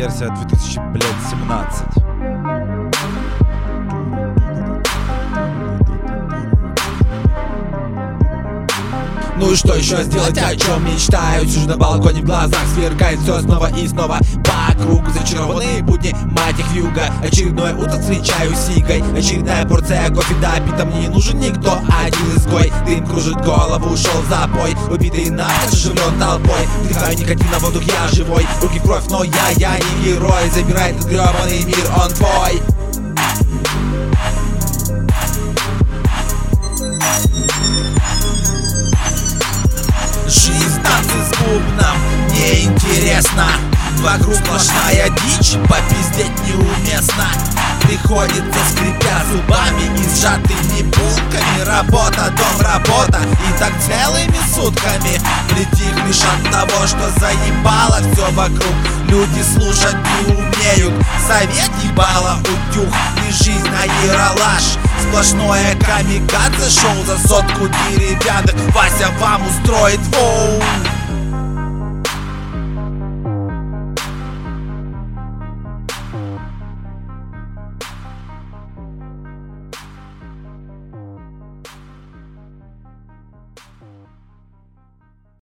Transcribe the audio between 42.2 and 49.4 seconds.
неинтересно Вокруг сплошная дичь, попиздеть неуместно. Приходится скрипя